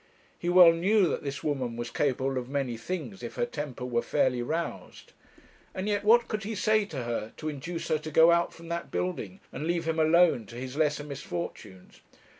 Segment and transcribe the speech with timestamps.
[0.39, 4.01] He well knew that this woman was capable of many things if her temper were
[4.01, 5.13] fairly roused.
[5.75, 8.69] And yet what could he say to her to induce her to go out from
[8.69, 11.99] that building, and leave him alone to his lesser misfortunes?